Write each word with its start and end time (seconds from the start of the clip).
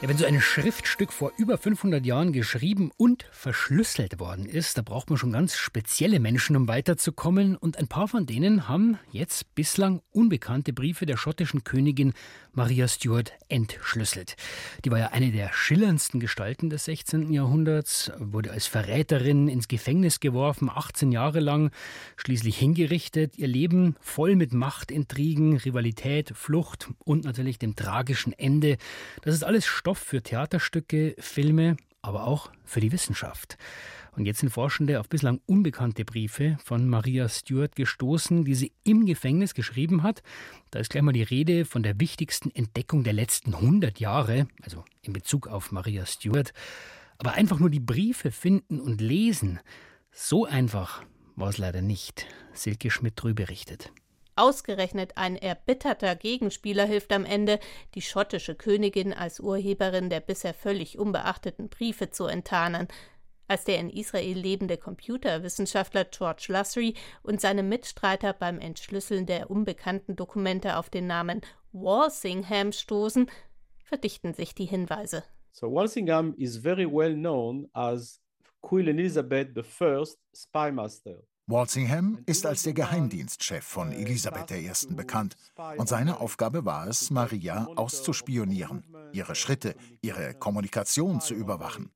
Ja, 0.00 0.08
wenn 0.08 0.16
so 0.16 0.26
ein 0.26 0.40
Schriftstück 0.40 1.12
vor 1.12 1.32
über 1.38 1.58
500 1.58 2.06
Jahren 2.06 2.32
geschrieben 2.32 2.92
und 2.96 3.26
verschlüsselt 3.32 4.20
worden 4.20 4.46
ist, 4.46 4.78
da 4.78 4.82
braucht 4.82 5.10
man 5.10 5.18
schon 5.18 5.32
ganz 5.32 5.56
spezielle 5.56 6.20
Menschen, 6.20 6.54
um 6.54 6.68
weiterzukommen. 6.68 7.56
Und 7.56 7.78
ein 7.78 7.88
paar 7.88 8.06
von 8.06 8.24
denen 8.24 8.68
haben 8.68 8.96
jetzt 9.10 9.56
bislang 9.56 10.00
unbekannte 10.12 10.72
Briefe 10.72 11.04
der 11.04 11.16
schottischen 11.16 11.64
Königin 11.64 12.12
Maria 12.52 12.86
Stuart 12.86 13.32
entschlüsselt. 13.48 14.36
Die 14.84 14.90
war 14.92 14.98
ja 15.00 15.08
eine 15.08 15.32
der 15.32 15.52
schillerndsten 15.52 16.20
Gestalten 16.20 16.70
des 16.70 16.84
16. 16.84 17.32
Jahrhunderts, 17.32 18.12
wurde 18.18 18.52
als 18.52 18.68
Verräterin 18.68 19.48
ins 19.48 19.66
Gefängnis 19.66 20.20
geworfen, 20.20 20.70
18 20.72 21.10
Jahre 21.10 21.40
lang, 21.40 21.72
schließlich 22.16 22.56
hingerichtet. 22.56 23.36
Ihr 23.36 23.48
Leben 23.48 23.96
voll 24.00 24.36
mit 24.36 24.52
Machtintrigen, 24.52 25.56
Rivalität, 25.56 26.32
Flucht 26.36 26.88
und 27.04 27.24
natürlich 27.24 27.58
dem 27.58 27.74
tragischen 27.74 28.32
Ende. 28.32 28.76
Das 29.22 29.34
ist 29.34 29.44
alles 29.44 29.66
Stoff 29.88 30.00
für 30.00 30.22
Theaterstücke, 30.22 31.14
Filme, 31.18 31.78
aber 32.02 32.26
auch 32.26 32.50
für 32.66 32.80
die 32.80 32.92
Wissenschaft. 32.92 33.56
Und 34.14 34.26
jetzt 34.26 34.40
sind 34.40 34.50
Forschende 34.50 35.00
auf 35.00 35.08
bislang 35.08 35.40
unbekannte 35.46 36.04
Briefe 36.04 36.58
von 36.62 36.86
Maria 36.86 37.26
Stuart 37.30 37.74
gestoßen, 37.74 38.44
die 38.44 38.54
sie 38.54 38.72
im 38.84 39.06
Gefängnis 39.06 39.54
geschrieben 39.54 40.02
hat. 40.02 40.22
Da 40.70 40.78
ist 40.78 40.90
gleich 40.90 41.02
mal 41.02 41.12
die 41.12 41.22
Rede 41.22 41.64
von 41.64 41.82
der 41.82 41.98
wichtigsten 41.98 42.50
Entdeckung 42.50 43.02
der 43.02 43.14
letzten 43.14 43.54
100 43.54 43.98
Jahre, 43.98 44.46
also 44.60 44.84
in 45.00 45.14
Bezug 45.14 45.48
auf 45.48 45.72
Maria 45.72 46.04
Stuart. 46.04 46.52
Aber 47.16 47.32
einfach 47.32 47.58
nur 47.58 47.70
die 47.70 47.80
Briefe 47.80 48.30
finden 48.30 48.80
und 48.80 49.00
lesen, 49.00 49.58
so 50.12 50.44
einfach 50.44 51.02
war 51.34 51.48
es 51.48 51.56
leider 51.56 51.80
nicht. 51.80 52.26
Silke 52.52 52.90
Schmidt-Drü 52.90 53.32
berichtet. 53.32 53.90
Ausgerechnet 54.38 55.16
ein 55.16 55.34
erbitterter 55.34 56.14
Gegenspieler 56.14 56.84
hilft 56.84 57.12
am 57.12 57.24
Ende, 57.24 57.58
die 57.96 58.02
schottische 58.02 58.54
Königin 58.54 59.12
als 59.12 59.40
Urheberin 59.40 60.10
der 60.10 60.20
bisher 60.20 60.54
völlig 60.54 60.96
unbeachteten 60.96 61.68
Briefe 61.68 62.10
zu 62.12 62.26
enttarnen. 62.26 62.86
Als 63.48 63.64
der 63.64 63.80
in 63.80 63.90
Israel 63.90 64.38
lebende 64.38 64.76
Computerwissenschaftler 64.76 66.04
George 66.04 66.46
Lussery 66.50 66.94
und 67.24 67.40
seine 67.40 67.64
Mitstreiter 67.64 68.32
beim 68.32 68.60
Entschlüsseln 68.60 69.26
der 69.26 69.50
unbekannten 69.50 70.14
Dokumente 70.14 70.76
auf 70.76 70.88
den 70.88 71.08
Namen 71.08 71.40
Walsingham 71.72 72.70
stoßen, 72.70 73.28
verdichten 73.82 74.34
sich 74.34 74.54
die 74.54 74.66
Hinweise. 74.66 75.24
So 75.50 75.66
Walsingham 75.72 76.34
is 76.36 76.58
very 76.58 76.86
well 76.86 77.14
known 77.14 77.68
as 77.72 78.20
Queen 78.62 78.86
Elizabeth 78.86 79.48
I 79.58 80.04
spymaster. 80.32 81.24
Walsingham 81.50 82.18
ist 82.26 82.44
als 82.44 82.64
der 82.64 82.74
Geheimdienstchef 82.74 83.64
von 83.64 83.90
Elisabeth 83.90 84.50
I. 84.50 84.70
bekannt 84.94 85.34
und 85.78 85.88
seine 85.88 86.20
Aufgabe 86.20 86.66
war 86.66 86.86
es, 86.86 87.10
Maria 87.10 87.66
auszuspionieren, 87.74 88.84
ihre 89.12 89.34
Schritte, 89.34 89.74
ihre 90.02 90.34
Kommunikation 90.34 91.22
zu 91.22 91.32
überwachen. 91.32 91.90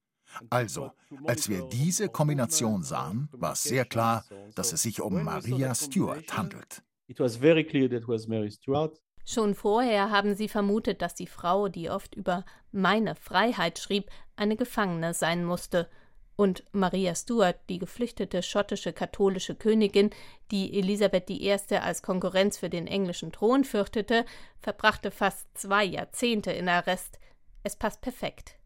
Also, 0.48 0.92
als 1.26 1.50
wir 1.50 1.68
diese 1.68 2.08
Kombination 2.08 2.82
sahen, 2.82 3.28
war 3.32 3.52
es 3.52 3.62
sehr 3.62 3.84
klar, 3.84 4.24
dass 4.54 4.72
es 4.72 4.80
sich 4.80 5.02
um 5.02 5.22
Maria 5.22 5.74
Stuart 5.74 6.34
handelt. 6.34 6.82
Schon 9.26 9.54
vorher 9.54 10.10
haben 10.10 10.34
sie 10.34 10.48
vermutet, 10.48 11.02
dass 11.02 11.14
die 11.14 11.26
Frau, 11.26 11.68
die 11.68 11.90
oft 11.90 12.14
über 12.14 12.46
meine 12.70 13.14
Freiheit 13.16 13.78
schrieb, 13.78 14.08
eine 14.34 14.56
Gefangene 14.56 15.12
sein 15.12 15.44
musste– 15.44 15.90
und 16.36 16.64
Maria 16.72 17.14
Stuart, 17.14 17.58
die 17.68 17.78
geflüchtete 17.78 18.42
schottische 18.42 18.92
katholische 18.92 19.54
Königin, 19.54 20.10
die 20.50 20.78
Elisabeth 20.78 21.30
I. 21.30 21.52
als 21.76 22.02
Konkurrenz 22.02 22.58
für 22.58 22.70
den 22.70 22.86
englischen 22.86 23.32
Thron 23.32 23.64
fürchtete, 23.64 24.24
verbrachte 24.60 25.10
fast 25.10 25.46
zwei 25.54 25.84
Jahrzehnte 25.84 26.52
in 26.52 26.68
Arrest. 26.68 27.18
Es 27.62 27.76
passt 27.76 28.00
perfekt. 28.00 28.56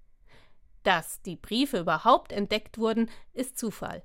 Dass 0.82 1.20
die 1.22 1.36
Briefe 1.36 1.78
überhaupt 1.78 2.32
entdeckt 2.32 2.78
wurden, 2.78 3.10
ist 3.32 3.58
Zufall. 3.58 4.02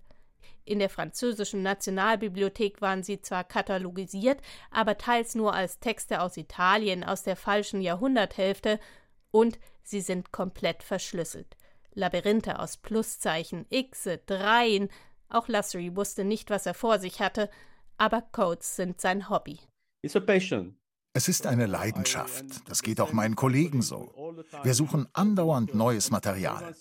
In 0.63 0.79
der 0.79 0.89
französischen 0.89 1.63
Nationalbibliothek 1.63 2.81
waren 2.81 3.03
sie 3.03 3.21
zwar 3.21 3.43
katalogisiert, 3.43 4.41
aber 4.69 4.97
teils 4.97 5.35
nur 5.35 5.53
als 5.53 5.79
Texte 5.79 6.21
aus 6.21 6.37
Italien 6.37 7.03
aus 7.03 7.23
der 7.23 7.35
falschen 7.35 7.81
Jahrhunderthälfte, 7.81 8.79
und 9.31 9.59
sie 9.81 10.01
sind 10.01 10.31
komplett 10.31 10.83
verschlüsselt. 10.83 11.55
Labyrinthe 11.93 12.59
aus 12.59 12.77
Pluszeichen, 12.77 13.65
Xe, 13.69 14.19
Dreien. 14.25 14.89
Auch 15.29 15.47
Lussery 15.47 15.95
wusste 15.95 16.23
nicht, 16.23 16.49
was 16.49 16.65
er 16.65 16.73
vor 16.73 16.99
sich 16.99 17.21
hatte, 17.21 17.49
aber 17.97 18.21
Codes 18.21 18.75
sind 18.75 18.99
sein 18.99 19.29
Hobby. 19.29 19.59
Es 21.13 21.27
ist 21.27 21.45
eine 21.45 21.65
Leidenschaft. 21.65 22.45
Das 22.69 22.81
geht 22.81 23.01
auch 23.01 23.11
meinen 23.11 23.35
Kollegen 23.35 23.81
so. 23.81 24.33
Wir 24.63 24.73
suchen 24.73 25.07
andauernd 25.11 25.75
neues 25.75 26.09
Material. 26.09 26.73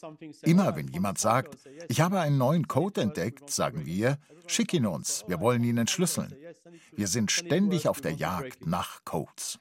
Immer 0.42 0.76
wenn 0.76 0.86
jemand 0.86 1.18
sagt, 1.18 1.58
ich 1.88 2.00
habe 2.00 2.20
einen 2.20 2.38
neuen 2.38 2.68
Code 2.68 3.00
entdeckt, 3.00 3.50
sagen 3.50 3.86
wir, 3.86 4.18
schick 4.46 4.72
ihn 4.72 4.86
uns, 4.86 5.24
wir 5.26 5.40
wollen 5.40 5.64
ihn 5.64 5.78
entschlüsseln. 5.78 6.32
Wir 6.92 7.08
sind 7.08 7.32
ständig 7.32 7.88
auf 7.88 8.00
der 8.00 8.12
Jagd 8.12 8.66
nach 8.66 9.04
Codes. 9.04 9.58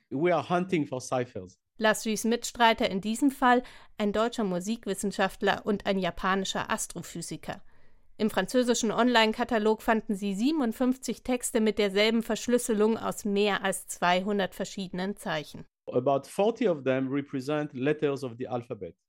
Lassuis 1.79 2.25
Mitstreiter 2.25 2.89
in 2.89 3.01
diesem 3.01 3.31
Fall 3.31 3.63
ein 3.97 4.13
deutscher 4.13 4.43
Musikwissenschaftler 4.43 5.65
und 5.65 5.85
ein 5.85 5.97
japanischer 5.97 6.69
Astrophysiker. 6.69 7.61
Im 8.17 8.29
französischen 8.29 8.91
Online-Katalog 8.91 9.81
fanden 9.81 10.13
sie 10.13 10.35
57 10.35 11.23
Texte 11.23 11.61
mit 11.61 11.79
derselben 11.79 12.21
Verschlüsselung 12.21 12.97
aus 12.97 13.23
mehr 13.23 13.63
als 13.63 13.87
200 13.87 14.53
verschiedenen 14.53 15.15
Zeichen. 15.15 15.65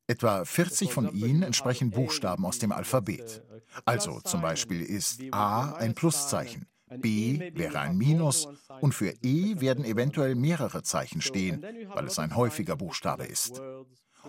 Etwa 0.07 0.45
40 0.45 0.93
von 0.93 1.13
ihnen 1.13 1.43
entsprechen 1.43 1.91
Buchstaben 1.91 2.47
aus 2.47 2.61
dem 2.61 2.71
Alphabet. 2.71 3.43
Also 3.85 4.21
zum 4.21 4.43
Beispiel 4.43 4.81
ist 4.81 5.21
A 5.33 5.73
ein 5.75 5.95
Pluszeichen, 5.95 6.67
B 6.99 7.53
wäre 7.55 7.81
ein 7.81 7.97
Minus 7.97 8.49
und 8.81 8.95
für 8.95 9.15
E 9.23 9.61
werden 9.61 9.85
eventuell 9.85 10.35
mehrere 10.35 10.83
Zeichen 10.83 11.21
stehen, 11.21 11.65
weil 11.95 12.07
es 12.07 12.19
ein 12.19 12.37
häufiger 12.37 12.77
Buchstabe 12.77 13.25
ist. 13.25 13.61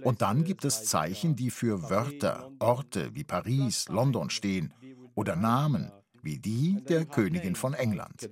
Und 0.04 0.22
dann 0.22 0.44
gibt 0.44 0.66
es 0.66 0.86
Zeichen, 0.86 1.36
die 1.36 1.52
für 1.52 1.90
Wörter, 1.90 2.52
Orte 2.60 3.14
wie 3.14 3.24
Paris, 3.24 3.88
London 3.90 4.30
stehen 4.30 4.74
oder 5.16 5.36
Namen 5.36 5.92
wie 6.24 6.40
die 6.40 6.84
der 6.88 7.06
Königin 7.06 7.56
von 7.56 7.74
England. 7.74 8.30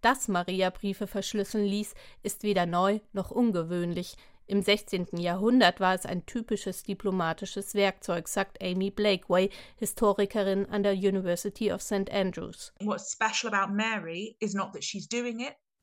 Dass 0.00 0.26
Maria 0.26 0.70
Briefe 0.70 1.06
verschlüsseln 1.06 1.64
ließ, 1.64 1.94
ist 2.22 2.42
weder 2.42 2.66
neu 2.66 2.98
noch 3.12 3.30
ungewöhnlich. 3.30 4.16
Im 4.46 4.62
16. 4.62 5.08
Jahrhundert 5.16 5.80
war 5.80 5.94
es 5.94 6.04
ein 6.04 6.26
typisches 6.26 6.82
diplomatisches 6.82 7.74
Werkzeug, 7.74 8.28
sagt 8.28 8.62
Amy 8.62 8.90
Blakeway, 8.90 9.50
Historikerin 9.76 10.66
an 10.66 10.82
der 10.82 10.94
University 10.94 11.72
of 11.72 11.80
St. 11.80 12.10
Andrews. 12.10 12.72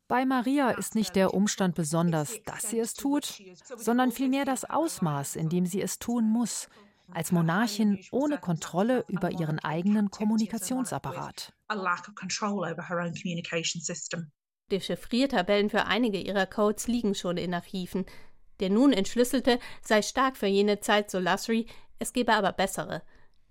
Bei 0.08 0.26
Maria 0.26 0.72
ist 0.72 0.96
nicht 0.96 1.16
der 1.16 1.34
Umstand 1.36 1.76
besonders, 1.76 2.42
dass 2.44 2.70
sie 2.70 2.80
es 2.80 2.96
tut, 2.96 3.42
sondern 3.78 4.12
vielmehr 4.12 4.44
das 4.44 4.66
Ausmaß, 4.66 5.36
in 5.36 5.50
dem 5.50 5.66
sie 5.68 5.82
es 5.82 6.00
tun 6.00 6.30
muss, 6.30 6.68
als 7.12 7.32
Monarchin 7.32 8.00
ohne 8.12 8.40
Kontrolle 8.40 9.06
über 9.08 9.32
ihren 9.32 9.60
eigenen 9.60 10.10
Kommunikationsapparat. 10.10 11.54
Dechiffriertabellen 14.72 15.70
für 15.70 15.86
einige 15.86 16.20
ihrer 16.20 16.46
Codes 16.46 16.88
liegen 16.88 17.16
schon 17.16 17.38
in 17.38 17.54
Archiven. 17.54 18.06
Der 18.60 18.70
nun 18.70 18.94
entschlüsselte 18.94 19.60
sei 19.82 20.02
stark 20.02 20.38
für 20.38 20.48
jene 20.48 20.80
Zeit, 20.80 21.10
so 21.10 21.20
Lassery, 21.20 21.66
es 22.00 22.14
gebe 22.14 22.34
aber 22.34 22.52
bessere. 22.52 23.02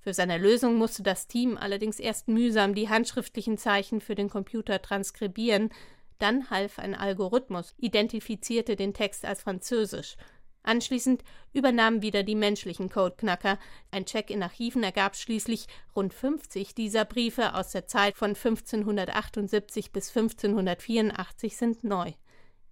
Für 0.00 0.14
seine 0.14 0.38
Lösung 0.38 0.76
musste 0.76 1.02
das 1.02 1.26
Team 1.26 1.56
allerdings 1.58 1.99
erst 1.99 2.28
mühsam 2.28 2.75
die 2.75 2.88
handschriftlichen 2.88 3.58
Zeichen 3.58 4.00
für 4.00 4.14
den 4.14 4.31
Computer 4.31 4.81
transkribieren, 4.81 5.70
dann 6.19 6.50
half 6.50 6.78
ein 6.78 6.94
Algorithmus, 6.94 7.75
identifizierte 7.78 8.76
den 8.76 8.94
Text 8.94 9.25
als 9.25 9.43
französisch. 9.43 10.16
Anschließend 10.62 11.22
übernahmen 11.52 12.02
wieder 12.02 12.22
die 12.25 12.34
menschlichen 12.34 12.90
Codeknacker. 12.90 13.58
Ein 13.90 14.04
Check 14.04 14.28
in 14.28 14.43
Archiven 14.43 14.82
ergab 14.82 15.16
schließlich, 15.16 15.66
rund 15.94 16.12
50 16.12 16.75
dieser 16.75 17.04
Briefe 17.04 17.54
aus 17.54 17.70
der 17.70 17.87
Zeit 17.87 18.16
von 18.16 18.31
1578 18.31 19.93
bis 19.93 20.08
1584 20.08 21.56
sind 21.56 21.84
neu. 21.84 22.12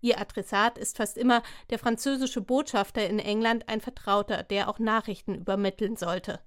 Ihr 0.00 0.20
Adressat 0.20 0.78
ist 0.78 0.96
fast 0.96 1.16
immer 1.16 1.43
der 1.70 1.78
französische 1.78 2.40
Botschafter 2.40 3.08
in 3.08 3.19
England, 3.19 3.69
ein 3.69 3.81
Vertrauter, 3.81 4.43
der 4.43 4.69
auch 4.69 4.78
Nachrichten 4.78 5.34
übermitteln 5.34 5.96
sollte. 5.96 6.40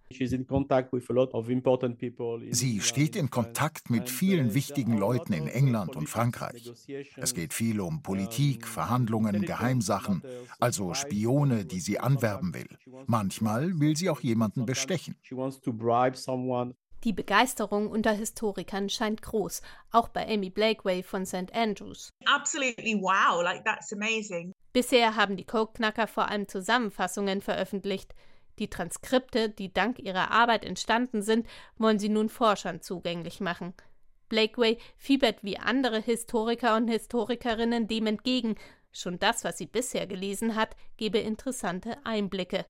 Sie 2.51 2.81
steht 2.81 3.15
in 3.15 3.29
Kontakt 3.29 3.89
mit 3.89 4.09
vielen 4.09 4.53
wichtigen 4.53 4.97
Leuten 4.97 5.33
in 5.33 5.47
England 5.47 5.95
und 5.95 6.07
Frankreich. 6.07 6.71
Es 7.17 7.33
geht 7.33 7.53
viel 7.53 7.79
um 7.81 8.01
Politik, 8.01 8.67
Verhandlungen, 8.67 9.41
Geheimsachen, 9.41 10.21
also 10.59 10.93
Spione, 10.93 11.65
die 11.65 11.79
sie 11.79 11.99
anwerben 11.99 12.53
will. 12.53 12.69
Manchmal 13.07 13.79
will 13.79 13.95
sie 13.95 14.09
auch 14.09 14.21
jemanden 14.21 14.65
bestechen. 14.65 15.15
Die 17.05 17.13
Begeisterung 17.13 17.89
unter 17.89 18.11
Historikern 18.11 18.89
scheint 18.89 19.21
groß, 19.21 19.61
auch 19.91 20.09
bei 20.09 20.27
Amy 20.27 20.49
Blakeway 20.49 21.01
von 21.01 21.25
St. 21.25 21.53
Andrews. 21.53 22.09
Absolutely 22.25 22.95
wow, 22.95 23.41
like 23.41 23.63
that's 23.63 23.93
amazing. 23.93 24.51
Bisher 24.73 25.15
haben 25.15 25.37
die 25.37 25.45
Codeknacker 25.45 26.07
vor 26.07 26.27
allem 26.27 26.47
Zusammenfassungen 26.49 27.41
veröffentlicht. 27.41 28.13
Die 28.59 28.69
Transkripte, 28.69 29.49
die 29.49 29.71
dank 29.71 29.99
ihrer 29.99 30.31
Arbeit 30.31 30.65
entstanden 30.65 31.21
sind, 31.21 31.47
wollen 31.77 31.99
sie 31.99 32.09
nun 32.09 32.27
Forschern 32.27 32.81
zugänglich 32.81 33.39
machen. 33.39 33.73
Blakeway 34.27 34.77
fiebert 34.97 35.41
wie 35.41 35.57
andere 35.57 36.01
Historiker 36.01 36.75
und 36.75 36.89
Historikerinnen 36.89 37.87
dem 37.87 38.07
entgegen. 38.07 38.55
Schon 38.91 39.19
das, 39.19 39.45
was 39.45 39.57
sie 39.57 39.67
bisher 39.67 40.05
gelesen 40.05 40.55
hat, 40.55 40.75
gebe 40.97 41.19
interessante 41.19 41.97
Einblicke 42.05 42.65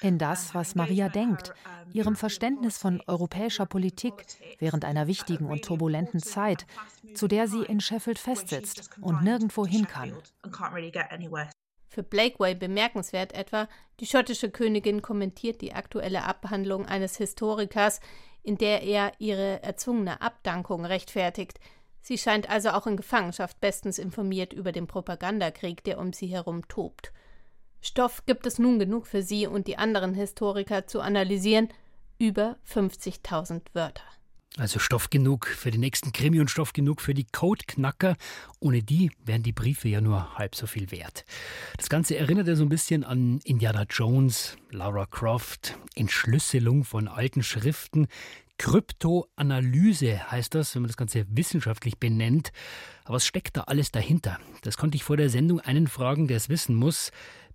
in 0.00 0.18
das, 0.18 0.54
was 0.54 0.74
Maria 0.74 1.08
denkt, 1.08 1.54
ihrem 1.92 2.16
Verständnis 2.16 2.76
von 2.76 3.00
europäischer 3.06 3.66
Politik 3.66 4.14
während 4.58 4.84
einer 4.84 5.06
wichtigen 5.06 5.46
und 5.46 5.64
turbulenten 5.64 6.20
Zeit, 6.20 6.66
zu 7.14 7.28
der 7.28 7.46
sie 7.46 7.62
in 7.62 7.80
Sheffield 7.80 8.18
festsitzt 8.18 8.90
und 9.00 9.22
nirgendwo 9.22 9.64
hin 9.66 9.86
kann. 9.86 10.12
Für 11.88 12.02
Blakeway 12.02 12.56
bemerkenswert 12.56 13.32
etwa, 13.34 13.68
die 14.00 14.06
schottische 14.06 14.50
Königin 14.50 15.00
kommentiert 15.00 15.60
die 15.60 15.74
aktuelle 15.74 16.24
Abhandlung 16.24 16.86
eines 16.86 17.16
Historikers, 17.16 18.00
in 18.42 18.58
der 18.58 18.82
er 18.82 19.12
ihre 19.20 19.62
erzwungene 19.62 20.20
Abdankung 20.20 20.84
rechtfertigt. 20.84 21.60
Sie 22.00 22.18
scheint 22.18 22.50
also 22.50 22.70
auch 22.70 22.88
in 22.88 22.96
Gefangenschaft 22.96 23.60
bestens 23.60 23.98
informiert 23.98 24.52
über 24.52 24.72
den 24.72 24.88
Propagandakrieg, 24.88 25.84
der 25.84 25.98
um 25.98 26.12
sie 26.12 26.26
herum 26.26 26.66
tobt. 26.66 27.12
Stoff 27.86 28.24
gibt 28.24 28.46
es 28.46 28.58
nun 28.58 28.78
genug 28.78 29.06
für 29.06 29.22
Sie 29.22 29.46
und 29.46 29.66
die 29.66 29.76
anderen 29.76 30.14
Historiker 30.14 30.86
zu 30.86 31.02
analysieren. 31.02 31.68
Über 32.18 32.56
50.000 32.66 33.60
Wörter. 33.74 34.04
Also 34.56 34.78
Stoff 34.78 35.10
genug 35.10 35.46
für 35.46 35.70
den 35.70 35.80
nächsten 35.80 36.12
Krimi 36.12 36.40
und 36.40 36.50
Stoff 36.50 36.72
genug 36.72 37.02
für 37.02 37.12
die 37.12 37.26
Codeknacker. 37.26 38.16
Ohne 38.58 38.82
die 38.82 39.10
wären 39.22 39.42
die 39.42 39.52
Briefe 39.52 39.88
ja 39.88 40.00
nur 40.00 40.38
halb 40.38 40.54
so 40.54 40.66
viel 40.66 40.90
wert. 40.92 41.26
Das 41.76 41.90
Ganze 41.90 42.16
erinnert 42.16 42.48
ja 42.48 42.56
so 42.56 42.62
ein 42.62 42.70
bisschen 42.70 43.04
an 43.04 43.40
Indiana 43.44 43.84
Jones, 43.90 44.56
Lara 44.70 45.04
Croft, 45.04 45.76
Entschlüsselung 45.94 46.84
von 46.84 47.06
alten 47.06 47.42
Schriften. 47.42 48.06
Kryptoanalyse 48.56 50.30
heißt 50.30 50.54
das, 50.54 50.74
wenn 50.74 50.82
man 50.82 50.88
das 50.88 50.96
Ganze 50.96 51.26
wissenschaftlich 51.28 51.98
benennt. 51.98 52.52
Aber 53.04 53.16
was 53.16 53.26
steckt 53.26 53.56
da 53.56 53.62
alles 53.62 53.90
dahinter? 53.90 54.38
Das 54.62 54.78
konnte 54.78 54.96
ich 54.96 55.04
vor 55.04 55.16
der 55.16 55.28
Sendung 55.28 55.60
einen 55.60 55.88
fragen, 55.88 56.28
der 56.28 56.36
es 56.36 56.48
wissen 56.48 56.76
muss. 56.76 57.10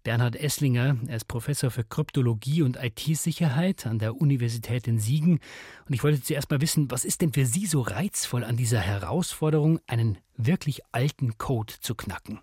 Bernhard 0.09 0.37
Esslinger. 0.37 0.97
Er 1.05 1.17
ist 1.17 1.27
Professor 1.27 1.69
für 1.69 1.83
Kryptologie 1.83 2.63
und 2.63 2.77
IT-Sicherheit 2.81 3.85
an 3.85 3.99
der 3.99 4.19
Universität 4.19 4.87
in 4.87 4.97
Siegen. 4.97 5.39
Und 5.87 5.93
ich 5.93 6.03
wollte 6.03 6.19
zuerst 6.19 6.49
mal 6.49 6.61
wissen, 6.61 6.89
was 6.89 7.05
ist 7.05 7.21
denn 7.21 7.31
für 7.31 7.45
Sie 7.45 7.67
so 7.67 7.81
reizvoll 7.81 8.43
an 8.43 8.57
dieser 8.57 8.79
Herausforderung, 8.79 9.79
einen 9.85 10.17
wirklich 10.35 10.81
alten 10.91 11.37
Code 11.37 11.75
zu 11.79 11.93
knacken? 11.93 12.39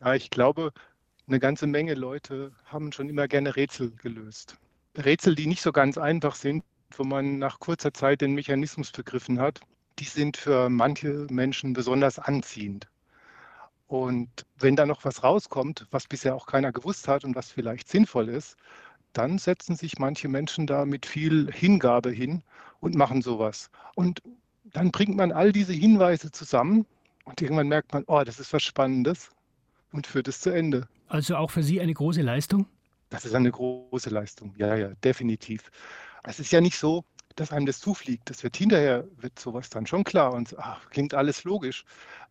Ja, 0.00 0.16
ich 0.16 0.28
glaube, 0.28 0.72
eine 1.28 1.38
ganze 1.38 1.68
Menge 1.68 1.94
Leute 1.94 2.50
haben 2.64 2.90
schon 2.90 3.08
immer 3.08 3.28
gerne 3.28 3.54
Rätsel 3.54 3.92
gelöst. 3.92 4.56
Rätsel, 4.98 5.36
die 5.36 5.46
nicht 5.46 5.62
so 5.62 5.70
ganz 5.70 5.96
einfach 5.96 6.34
sind, 6.34 6.64
wo 6.96 7.04
man 7.04 7.38
nach 7.38 7.60
kurzer 7.60 7.94
Zeit 7.94 8.22
den 8.22 8.34
Mechanismus 8.34 8.90
begriffen 8.90 9.38
hat, 9.38 9.60
die 10.00 10.04
sind 10.06 10.36
für 10.36 10.68
manche 10.68 11.28
Menschen 11.30 11.74
besonders 11.74 12.18
anziehend. 12.18 12.88
Und 13.86 14.28
wenn 14.58 14.76
da 14.76 14.86
noch 14.86 15.04
was 15.04 15.22
rauskommt, 15.22 15.86
was 15.90 16.06
bisher 16.06 16.34
auch 16.34 16.46
keiner 16.46 16.72
gewusst 16.72 17.06
hat 17.06 17.24
und 17.24 17.34
was 17.36 17.50
vielleicht 17.50 17.88
sinnvoll 17.88 18.28
ist, 18.28 18.56
dann 19.12 19.38
setzen 19.38 19.76
sich 19.76 19.98
manche 19.98 20.28
Menschen 20.28 20.66
da 20.66 20.84
mit 20.84 21.06
viel 21.06 21.50
Hingabe 21.52 22.10
hin 22.10 22.42
und 22.80 22.94
machen 22.94 23.22
sowas. 23.22 23.70
Und 23.94 24.22
dann 24.64 24.90
bringt 24.90 25.16
man 25.16 25.32
all 25.32 25.52
diese 25.52 25.72
Hinweise 25.72 26.30
zusammen 26.32 26.86
und 27.24 27.40
irgendwann 27.40 27.68
merkt 27.68 27.92
man, 27.92 28.04
oh, 28.06 28.22
das 28.24 28.40
ist 28.40 28.52
was 28.52 28.62
Spannendes 28.62 29.30
und 29.92 30.06
führt 30.06 30.28
es 30.28 30.40
zu 30.40 30.50
Ende. 30.50 30.88
Also 31.08 31.36
auch 31.36 31.50
für 31.50 31.62
Sie 31.62 31.80
eine 31.80 31.94
große 31.94 32.22
Leistung? 32.22 32.66
Das 33.10 33.24
ist 33.24 33.34
eine 33.34 33.50
große 33.50 34.10
Leistung, 34.10 34.54
ja, 34.56 34.74
ja, 34.74 34.88
definitiv. 35.04 35.70
Es 36.24 36.40
ist 36.40 36.50
ja 36.50 36.60
nicht 36.60 36.76
so, 36.76 37.04
dass 37.36 37.52
einem 37.52 37.66
das 37.66 37.78
zufliegt. 37.80 38.30
Das 38.30 38.42
wird 38.42 38.56
hinterher, 38.56 39.04
wird 39.16 39.38
sowas 39.38 39.70
dann 39.70 39.86
schon 39.86 40.04
klar 40.04 40.32
und 40.32 40.56
ach, 40.58 40.88
klingt 40.90 41.14
alles 41.14 41.44
logisch. 41.44 41.84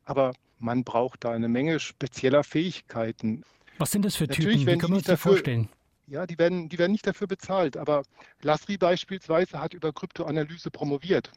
Aber 0.06 0.34
man 0.60 0.84
braucht 0.84 1.24
da 1.24 1.32
eine 1.32 1.48
Menge 1.48 1.80
spezieller 1.80 2.44
Fähigkeiten. 2.44 3.44
Was 3.78 3.92
sind 3.92 4.06
das 4.06 4.16
für 4.16 4.26
Natürlich 4.26 4.60
Typen? 4.60 4.74
Wie 4.74 4.78
können 4.78 4.94
wir 4.94 4.98
uns 4.98 5.08
das 5.08 5.20
vorstellen? 5.20 5.70
Ja, 6.08 6.26
die 6.26 6.38
werden, 6.38 6.70
die 6.70 6.78
werden 6.78 6.92
nicht 6.92 7.08
dafür 7.08 7.28
bezahlt. 7.28 7.78
Aber 7.78 8.04
Lasri 8.42 8.78
beispielsweise 8.78 9.60
hat 9.60 9.74
über 9.74 9.94
Kryptoanalyse 9.94 10.70
promoviert. 10.72 11.32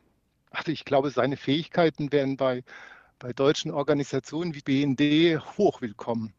Also 0.50 0.72
ich 0.72 0.84
glaube, 0.84 1.10
seine 1.10 1.36
Fähigkeiten 1.36 2.12
wären 2.12 2.36
bei, 2.36 2.62
bei 3.18 3.32
deutschen 3.32 3.70
Organisationen 3.70 4.54
wie 4.54 4.60
BND 4.60 5.40
hochwillkommen. 5.56 6.32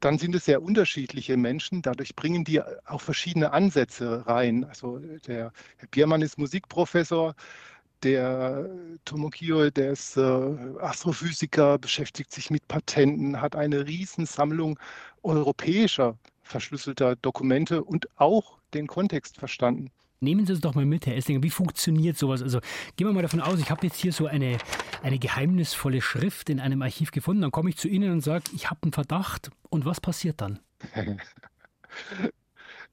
Dann 0.00 0.18
sind 0.18 0.34
es 0.34 0.44
sehr 0.44 0.62
unterschiedliche 0.62 1.36
Menschen. 1.36 1.82
Dadurch 1.82 2.14
bringen 2.14 2.44
die 2.44 2.62
auch 2.62 3.00
verschiedene 3.00 3.52
Ansätze 3.52 4.26
rein. 4.26 4.64
Also 4.64 4.98
der 4.98 5.52
Herr 5.76 5.88
Biermann 5.90 6.22
ist 6.22 6.38
Musikprofessor. 6.38 7.34
Der 8.02 8.70
Tomokio, 9.04 9.70
der 9.70 9.92
ist 9.92 10.16
äh, 10.16 10.20
Astrophysiker, 10.80 11.78
beschäftigt 11.78 12.32
sich 12.32 12.50
mit 12.50 12.66
Patenten, 12.68 13.40
hat 13.40 13.56
eine 13.56 13.86
Riesensammlung 13.86 14.78
europäischer 15.22 16.16
verschlüsselter 16.42 17.16
Dokumente 17.16 17.82
und 17.82 18.08
auch 18.16 18.58
den 18.72 18.86
Kontext 18.86 19.36
verstanden. 19.36 19.90
Nehmen 20.20 20.46
Sie 20.46 20.52
es 20.52 20.60
doch 20.60 20.74
mal 20.74 20.84
mit, 20.84 21.06
Herr 21.06 21.16
Esslinger. 21.16 21.42
Wie 21.42 21.50
funktioniert 21.50 22.18
sowas? 22.18 22.42
Also 22.42 22.60
gehen 22.96 23.06
wir 23.06 23.12
mal 23.12 23.22
davon 23.22 23.40
aus, 23.40 23.60
ich 23.60 23.70
habe 23.70 23.86
jetzt 23.86 23.96
hier 23.96 24.12
so 24.12 24.26
eine, 24.26 24.58
eine 25.02 25.18
geheimnisvolle 25.18 26.02
Schrift 26.02 26.50
in 26.50 26.58
einem 26.58 26.82
Archiv 26.82 27.12
gefunden. 27.12 27.42
Dann 27.42 27.52
komme 27.52 27.70
ich 27.70 27.76
zu 27.76 27.88
Ihnen 27.88 28.10
und 28.10 28.20
sage, 28.20 28.44
ich 28.52 28.68
habe 28.68 28.82
einen 28.82 28.92
Verdacht. 28.92 29.50
Und 29.70 29.84
was 29.84 30.00
passiert 30.00 30.40
dann? 30.40 30.58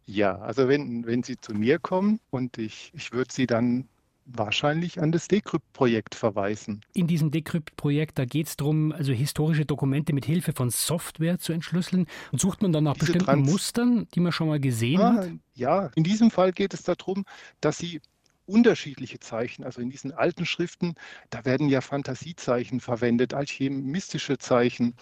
ja, 0.06 0.38
also 0.38 0.68
wenn, 0.68 1.06
wenn 1.08 1.24
Sie 1.24 1.38
zu 1.38 1.54
mir 1.54 1.80
kommen 1.80 2.20
und 2.30 2.60
ich, 2.60 2.92
ich 2.94 3.12
würde 3.12 3.34
Sie 3.34 3.48
dann 3.48 3.88
wahrscheinlich 4.26 5.02
an 5.02 5.12
das 5.12 5.28
Decrypt-Projekt 5.28 6.16
verweisen. 6.16 6.82
In 6.94 7.08
diesem 7.08 7.32
Decrypt-Projekt, 7.32 8.18
da 8.18 8.26
geht 8.26 8.48
es 8.48 8.58
darum, 8.58 8.92
also 8.92 9.14
historische 9.14 9.66
Dokumente 9.66 10.14
mit 10.14 10.26
Hilfe 10.26 10.54
von 10.54 10.70
Software 10.70 11.40
zu 11.40 11.54
entschlüsseln. 11.54 12.08
Und 12.32 12.42
sucht 12.42 12.62
man 12.62 12.74
dann 12.74 12.84
nach 12.84 12.94
Diese 12.94 13.06
bestimmten 13.06 13.26
Trans 13.26 13.50
Mustern, 13.50 14.08
die 14.14 14.20
man 14.20 14.32
schon 14.32 14.48
mal 14.48 14.60
gesehen 14.60 15.02
ah, 15.02 15.14
hat? 15.14 15.30
Ja, 15.54 15.92
in 15.96 16.04
diesem 16.04 16.32
Fall 16.32 16.52
geht 16.52 16.74
es 16.74 16.84
darum, 16.84 17.26
dass 17.62 17.78
Sie 17.78 18.02
unterschiedliche 18.48 19.20
Zeichen, 19.20 19.64
also 19.64 19.82
in 19.82 19.90
diesen 19.90 20.12
alten 20.12 20.46
Schriften, 20.46 20.96
da 21.30 21.46
werden 21.46 21.70
ja 21.70 21.82
Fantasiezeichen 21.82 22.80
verwendet, 22.80 23.34
alchemistische 23.34 24.38
Zeichen. 24.38 24.96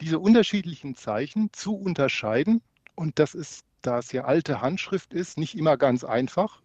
Diese 0.00 0.18
unterschiedlichen 0.18 0.94
Zeichen 0.94 1.50
zu 1.52 1.74
unterscheiden, 1.74 2.62
und 2.94 3.18
das 3.18 3.34
ist, 3.34 3.64
da 3.82 3.98
es 3.98 4.12
ja 4.12 4.24
alte 4.24 4.60
Handschrift 4.60 5.12
ist, 5.12 5.38
nicht 5.38 5.56
immer 5.56 5.76
ganz 5.76 6.04
einfach, 6.04 6.62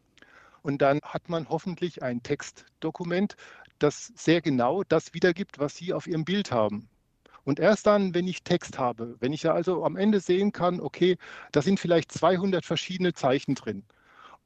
und 0.64 0.82
dann 0.82 1.00
hat 1.04 1.30
man 1.30 1.48
hoffentlich 1.50 2.02
ein 2.02 2.24
Textdokument, 2.24 3.36
das 3.78 4.12
sehr 4.16 4.42
genau 4.42 4.84
das 4.84 5.14
wiedergibt, 5.14 5.60
was 5.60 5.76
Sie 5.76 5.94
auf 5.94 6.08
Ihrem 6.08 6.26
Bild 6.26 6.52
haben. 6.52 6.90
Und 7.44 7.60
erst 7.60 7.86
dann, 7.86 8.14
wenn 8.14 8.28
ich 8.28 8.44
Text 8.44 8.80
habe, 8.80 9.18
wenn 9.20 9.34
ich 9.34 9.44
ja 9.44 9.54
also 9.54 9.84
am 9.84 9.98
Ende 9.98 10.22
sehen 10.22 10.54
kann, 10.54 10.80
okay, 10.80 11.18
da 11.52 11.62
sind 11.62 11.80
vielleicht 11.80 12.12
200 12.12 12.66
verschiedene 12.66 13.14
Zeichen 13.14 13.56
drin. 13.56 13.84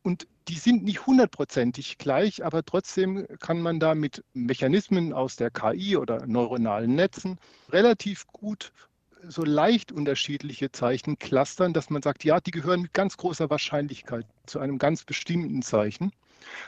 Und 0.02 0.28
die 0.48 0.56
sind 0.56 0.84
nicht 0.84 1.06
hundertprozentig 1.06 1.98
gleich, 1.98 2.44
aber 2.44 2.64
trotzdem 2.64 3.28
kann 3.40 3.62
man 3.62 3.80
da 3.80 3.94
mit 3.94 4.24
Mechanismen 4.34 5.14
aus 5.14 5.36
der 5.36 5.52
KI 5.52 5.98
oder 5.98 6.26
neuronalen 6.26 6.96
Netzen 6.96 7.38
relativ 7.70 8.26
gut 8.28 8.72
so 9.30 9.44
leicht 9.44 9.92
unterschiedliche 9.92 10.72
Zeichen 10.72 11.20
clustern, 11.20 11.74
dass 11.74 11.90
man 11.90 12.02
sagt, 12.02 12.24
ja, 12.24 12.40
die 12.40 12.52
gehören 12.52 12.84
mit 12.84 12.94
ganz 12.94 13.18
großer 13.18 13.50
Wahrscheinlichkeit 13.50 14.26
zu 14.46 14.60
einem 14.60 14.78
ganz 14.78 15.04
bestimmten 15.04 15.62
Zeichen. 15.62 16.12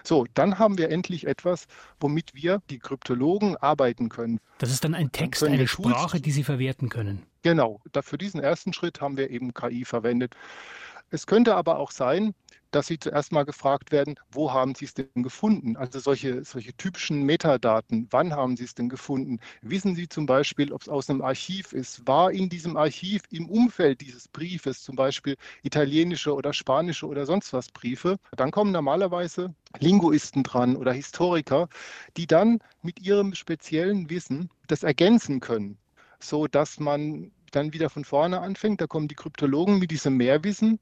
So, 0.03 0.25
dann 0.33 0.59
haben 0.59 0.77
wir 0.77 0.89
endlich 0.89 1.25
etwas, 1.25 1.67
womit 1.99 2.33
wir, 2.33 2.61
die 2.69 2.79
Kryptologen, 2.79 3.55
arbeiten 3.57 4.09
können. 4.09 4.39
Das 4.57 4.71
ist 4.71 4.83
dann 4.83 4.93
ein 4.93 5.11
Text, 5.11 5.43
eine 5.43 5.67
Sprache, 5.67 6.19
die 6.19 6.31
Sie 6.31 6.43
verwerten 6.43 6.89
können. 6.89 7.23
Genau, 7.41 7.81
für 8.01 8.17
diesen 8.17 8.41
ersten 8.41 8.73
Schritt 8.73 8.99
haben 8.99 9.15
wir 9.15 9.29
eben 9.29 9.53
KI 9.53 9.85
verwendet. 9.85 10.35
Es 11.11 11.25
könnte 11.27 11.55
aber 11.55 11.77
auch 11.79 11.91
sein, 11.91 12.33
dass 12.71 12.87
Sie 12.87 12.99
zuerst 12.99 13.31
mal 13.31 13.43
gefragt 13.43 13.91
werden, 13.91 14.15
wo 14.31 14.53
haben 14.53 14.75
Sie 14.75 14.85
es 14.85 14.93
denn 14.93 15.23
gefunden? 15.23 15.75
Also 15.75 15.99
solche, 15.99 16.43
solche 16.43 16.73
typischen 16.73 17.23
Metadaten, 17.23 18.07
wann 18.11 18.33
haben 18.33 18.55
Sie 18.57 18.63
es 18.63 18.75
denn 18.75 18.89
gefunden? 18.89 19.39
Wissen 19.61 19.95
Sie 19.95 20.07
zum 20.07 20.25
Beispiel, 20.27 20.71
ob 20.71 20.81
es 20.81 20.89
aus 20.89 21.09
einem 21.09 21.21
Archiv 21.23 21.73
ist? 21.73 22.07
War 22.07 22.31
in 22.31 22.47
diesem 22.49 22.77
Archiv 22.77 23.23
im 23.31 23.49
Umfeld 23.49 24.01
dieses 24.01 24.27
Briefes 24.27 24.83
zum 24.83 24.95
Beispiel 24.95 25.35
italienische 25.63 26.33
oder 26.35 26.53
spanische 26.53 27.07
oder 27.07 27.25
sonst 27.25 27.53
was 27.53 27.69
Briefe? 27.69 28.17
Dann 28.35 28.51
kommen 28.51 28.71
normalerweise 28.71 29.55
Linguisten 29.79 30.43
dran 30.43 30.75
oder 30.75 30.93
Historiker, 30.93 31.69
die 32.17 32.27
dann 32.27 32.59
mit 32.83 32.99
ihrem 33.01 33.33
speziellen 33.33 34.09
Wissen 34.11 34.49
das 34.67 34.83
ergänzen 34.83 35.39
können, 35.39 35.79
so 36.19 36.47
dass 36.47 36.79
man 36.79 37.31
dann 37.51 37.73
wieder 37.73 37.89
von 37.89 38.05
vorne 38.05 38.41
anfängt. 38.41 38.81
Da 38.81 38.87
kommen 38.87 39.07
die 39.07 39.15
Kryptologen 39.15 39.79
mit 39.79 39.91
diesem 39.91 40.17
Mehrwissen 40.17 40.79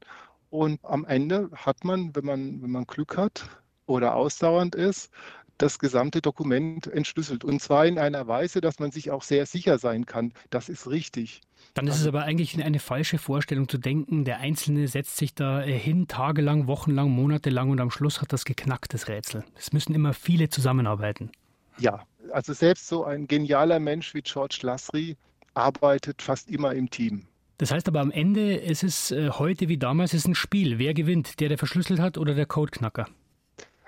und 0.50 0.80
am 0.84 1.06
Ende 1.06 1.50
hat 1.56 1.84
man, 1.84 2.16
wenn 2.16 2.26
man, 2.26 2.62
wenn 2.62 2.72
man 2.72 2.86
Glück 2.86 3.18
hat, 3.18 3.50
oder 3.86 4.16
ausdauernd 4.16 4.76
ist, 4.76 5.12
das 5.58 5.80
gesamte 5.80 6.22
Dokument 6.22 6.86
entschlüsselt. 6.88 7.44
Und 7.44 7.62
zwar 7.62 7.86
in 7.86 7.98
einer 7.98 8.28
Weise, 8.28 8.62
dass 8.62 8.80
man 8.80 8.92
sich 8.92 9.10
auch 9.10 9.24
sehr 9.24 9.46
sicher 9.46 9.80
sein 9.80 10.06
kann, 10.06 10.34
das 10.52 10.70
ist 10.70 10.88
richtig. 10.88 11.42
Dann 11.74 11.88
ist 11.88 11.96
es 11.96 12.02
also 12.02 12.10
aber 12.10 12.24
eigentlich 12.24 12.62
eine 12.64 12.80
falsche 12.80 13.18
Vorstellung 13.18 13.68
zu 13.68 13.78
denken, 13.78 14.24
der 14.24 14.40
Einzelne 14.40 14.88
setzt 14.88 15.18
sich 15.18 15.34
da 15.34 15.64
äh, 15.64 15.72
hin, 15.72 16.08
tagelang, 16.08 16.68
wochenlang, 16.68 17.10
monatelang 17.10 17.72
und 17.72 17.80
am 17.80 17.90
Schluss 17.90 18.22
hat 18.22 18.34
das 18.34 18.46
geknackt, 18.46 18.94
das 18.94 19.08
Rätsel. 19.08 19.44
Es 19.56 19.74
müssen 19.74 19.96
immer 19.96 20.14
viele 20.14 20.50
zusammenarbeiten. 20.50 21.32
Ja, 21.80 22.04
also 22.32 22.54
selbst 22.54 22.88
so 22.88 23.04
ein 23.04 23.28
genialer 23.28 23.80
Mensch 23.80 24.14
wie 24.14 24.22
George 24.22 24.60
Lasry 24.62 25.18
arbeitet 25.58 26.22
fast 26.22 26.50
immer 26.50 26.74
im 26.74 26.90
Team. 26.90 27.26
Das 27.58 27.72
heißt 27.72 27.88
aber 27.88 28.02
am 28.02 28.12
Ende, 28.12 28.62
es 28.62 28.84
ist 28.84 29.12
äh, 29.12 29.32
heute 29.32 29.68
wie 29.68 29.78
damals, 29.78 30.14
es 30.14 30.22
ist 30.22 30.28
ein 30.28 30.36
Spiel. 30.36 30.78
Wer 30.78 30.94
gewinnt? 30.94 31.40
Der, 31.40 31.50
der 31.50 31.58
verschlüsselt 31.58 32.00
hat 32.00 32.18
oder 32.18 32.36
der 32.36 32.46
Codeknacker? 32.46 33.08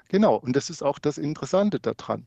Genau, 0.09 0.35
und 0.35 0.55
das 0.55 0.71
ist 0.71 0.81
auch 0.81 0.97
das 0.97 1.19
Interessante 1.19 1.79
daran. 1.79 2.25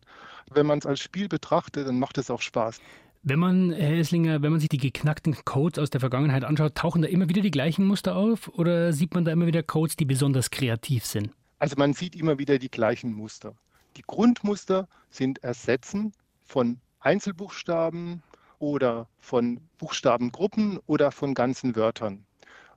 Wenn 0.53 0.67
man 0.67 0.79
es 0.79 0.87
als 0.87 1.01
Spiel 1.01 1.29
betrachtet, 1.29 1.89
dann 1.89 1.99
macht 1.99 2.17
es 2.17 2.31
auch 2.31 2.41
Spaß. 2.41 2.81
Wenn 3.25 3.41
man, 3.41 3.73
Herr 3.73 3.99
Esslinger, 3.99 4.43
wenn 4.43 4.53
man 4.53 4.61
sich 4.61 4.69
die 4.69 4.79
geknackten 4.79 5.37
Codes 5.45 5.81
aus 5.81 5.91
der 5.91 6.01
Vergangenheit 6.01 6.45
anschaut, 6.45 6.77
tauchen 6.77 7.03
da 7.03 7.09
immer 7.09 7.29
wieder 7.29 7.43
die 7.43 7.51
gleichen 7.51 7.87
Muster 7.87 8.17
auf 8.17 8.49
oder 8.49 8.93
sieht 8.93 9.15
man 9.15 9.25
da 9.25 9.33
immer 9.33 9.47
wieder 9.47 9.63
Codes, 9.65 9.97
die 9.97 10.05
besonders 10.05 10.51
kreativ 10.51 11.05
sind? 11.07 11.31
Also 11.59 11.77
man 11.77 11.93
sieht 11.93 12.15
immer 12.17 12.39
wieder 12.39 12.59
die 12.59 12.71
gleichen 12.71 13.13
Muster. 13.13 13.55
Die 13.97 14.03
Grundmuster 14.03 14.89
sind 15.11 15.43
Ersetzen 15.45 16.13
von 16.45 16.79
Einzelbuchstaben 17.01 18.23
oder 18.62 19.09
von 19.21 19.61
Buchstabengruppen 19.76 20.78
oder 20.87 21.11
von 21.11 21.35
ganzen 21.35 21.76
Wörtern. 21.76 22.25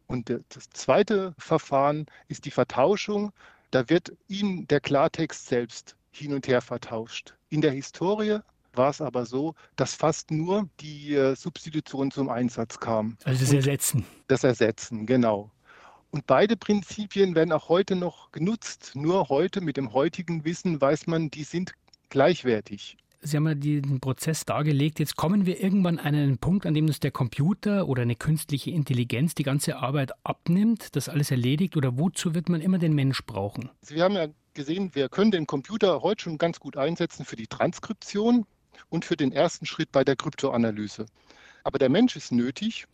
Und 0.07 0.29
das 0.29 0.69
zweite 0.71 1.33
Verfahren 1.37 2.07
ist 2.27 2.45
die 2.45 2.51
Vertauschung 2.51 3.31
da 3.75 3.89
wird 3.89 4.13
Ihnen 4.29 4.65
der 4.69 4.79
Klartext 4.79 5.47
selbst 5.47 5.97
hin 6.11 6.33
und 6.33 6.47
her 6.47 6.61
vertauscht. 6.61 7.35
In 7.49 7.59
der 7.59 7.71
Historie 7.71 8.39
war 8.73 8.89
es 8.89 9.01
aber 9.01 9.25
so, 9.25 9.53
dass 9.75 9.95
fast 9.95 10.31
nur 10.31 10.69
die 10.79 11.13
äh, 11.13 11.35
Substitution 11.35 12.09
zum 12.09 12.29
Einsatz 12.29 12.79
kam. 12.79 13.17
Also 13.25 13.41
das 13.41 13.51
Ersetzen. 13.51 14.05
Das 14.29 14.45
Ersetzen, 14.45 15.05
genau. 15.05 15.51
Und 16.09 16.25
beide 16.25 16.55
Prinzipien 16.55 17.35
werden 17.35 17.51
auch 17.51 17.67
heute 17.67 17.97
noch 17.97 18.31
genutzt. 18.31 18.91
Nur 18.93 19.27
heute 19.27 19.59
mit 19.59 19.75
dem 19.75 19.91
heutigen 19.91 20.45
Wissen 20.45 20.79
weiß 20.79 21.07
man, 21.07 21.29
die 21.29 21.43
sind 21.43 21.73
gleichwertig. 22.09 22.95
Sie 23.25 23.37
haben 23.37 23.47
ja 23.47 23.55
den 23.55 23.99
Prozess 23.99 24.45
dargelegt. 24.45 24.99
Jetzt 24.99 25.15
kommen 25.15 25.47
wir 25.47 25.59
irgendwann 25.59 25.97
an 25.97 26.13
einen 26.13 26.37
Punkt, 26.37 26.67
an 26.67 26.75
dem 26.75 26.85
uns 26.85 26.99
der 26.99 27.09
Computer 27.09 27.87
oder 27.87 28.03
eine 28.03 28.15
künstliche 28.15 28.69
Intelligenz 28.69 29.33
die 29.33 29.41
ganze 29.41 29.77
Arbeit 29.77 30.11
abnimmt, 30.23 30.95
das 30.95 31.09
alles 31.09 31.31
erledigt. 31.31 31.75
Oder 31.75 31.97
wozu 31.97 32.35
wird 32.35 32.49
man 32.49 32.61
immer 32.61 32.77
den 32.77 32.93
Mensch 32.93 33.25
brauchen? 33.25 33.71
Wir 33.87 34.03
haben 34.03 34.13
ja 34.13 34.27
gesehen, 34.53 34.93
wir 34.93 35.09
können 35.09 35.31
den 35.31 35.47
Computer 35.47 36.03
heute 36.03 36.23
schon 36.23 36.37
ganz 36.37 36.59
gut 36.59 36.77
einsetzen 36.77 37.25
für 37.25 37.35
die 37.35 37.47
Transkription 37.47 38.45
und 38.89 39.05
für 39.05 39.15
den 39.15 39.31
ersten 39.31 39.65
Schritt 39.65 39.91
bei 39.91 40.03
der 40.03 40.15
Kryptoanalyse. 40.15 41.07
Aber 41.63 41.79
der 41.79 41.89
Mensch 41.89 42.15
ist 42.15 42.31
nötig, 42.31 42.85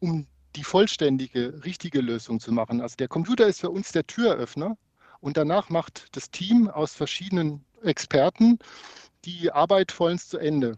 um 0.00 0.26
die 0.56 0.64
vollständige, 0.64 1.62
richtige 1.66 2.00
Lösung 2.00 2.40
zu 2.40 2.50
machen. 2.50 2.80
Also 2.80 2.96
der 2.96 3.08
Computer 3.08 3.46
ist 3.46 3.60
für 3.60 3.70
uns 3.70 3.92
der 3.92 4.06
Türöffner 4.06 4.78
und 5.20 5.36
danach 5.36 5.68
macht 5.68 6.16
das 6.16 6.30
Team 6.30 6.68
aus 6.68 6.94
verschiedenen 6.94 7.62
Experten 7.82 8.58
die 9.26 9.52
Arbeit 9.52 9.92
vollends 9.92 10.28
zu 10.28 10.38
Ende. 10.38 10.76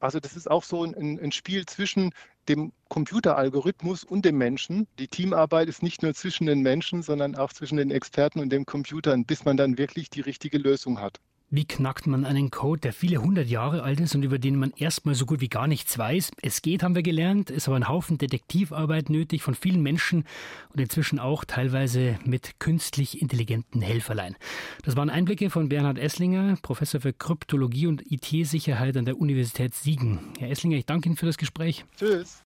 Also 0.00 0.20
das 0.20 0.36
ist 0.36 0.50
auch 0.50 0.62
so 0.62 0.84
ein, 0.84 1.18
ein 1.18 1.32
Spiel 1.32 1.66
zwischen 1.66 2.12
dem 2.48 2.72
Computeralgorithmus 2.88 4.04
und 4.04 4.24
dem 4.24 4.38
Menschen. 4.38 4.86
Die 4.98 5.08
Teamarbeit 5.08 5.68
ist 5.68 5.82
nicht 5.82 6.02
nur 6.02 6.14
zwischen 6.14 6.46
den 6.46 6.62
Menschen, 6.62 7.02
sondern 7.02 7.34
auch 7.34 7.52
zwischen 7.52 7.76
den 7.78 7.90
Experten 7.90 8.40
und 8.40 8.50
dem 8.50 8.64
Computer, 8.64 9.16
bis 9.18 9.44
man 9.44 9.56
dann 9.56 9.76
wirklich 9.76 10.08
die 10.10 10.20
richtige 10.20 10.58
Lösung 10.58 11.00
hat. 11.00 11.20
Wie 11.50 11.64
knackt 11.64 12.06
man 12.06 12.26
einen 12.26 12.50
Code, 12.50 12.82
der 12.82 12.92
viele 12.92 13.22
hundert 13.22 13.48
Jahre 13.48 13.82
alt 13.82 14.00
ist 14.00 14.14
und 14.14 14.22
über 14.22 14.38
den 14.38 14.56
man 14.56 14.70
erstmal 14.76 15.14
so 15.14 15.24
gut 15.24 15.40
wie 15.40 15.48
gar 15.48 15.66
nichts 15.66 15.96
weiß? 15.96 16.30
Es 16.42 16.60
geht, 16.60 16.82
haben 16.82 16.94
wir 16.94 17.02
gelernt, 17.02 17.48
ist 17.48 17.68
aber 17.68 17.76
ein 17.76 17.88
Haufen 17.88 18.18
Detektivarbeit 18.18 19.08
nötig 19.08 19.42
von 19.42 19.54
vielen 19.54 19.82
Menschen 19.82 20.24
und 20.74 20.80
inzwischen 20.80 21.18
auch 21.18 21.46
teilweise 21.46 22.18
mit 22.26 22.60
künstlich 22.60 23.22
intelligenten 23.22 23.80
Helferlein. 23.80 24.36
Das 24.84 24.94
waren 24.94 25.08
Einblicke 25.08 25.48
von 25.48 25.70
Bernhard 25.70 25.96
Esslinger, 25.96 26.58
Professor 26.60 27.00
für 27.00 27.14
Kryptologie 27.14 27.86
und 27.86 28.02
IT-Sicherheit 28.12 28.98
an 28.98 29.06
der 29.06 29.18
Universität 29.18 29.74
Siegen. 29.74 30.18
Herr 30.38 30.50
Esslinger, 30.50 30.76
ich 30.76 30.84
danke 30.84 31.08
Ihnen 31.08 31.16
für 31.16 31.24
das 31.24 31.38
Gespräch. 31.38 31.86
Tschüss. 31.96 32.44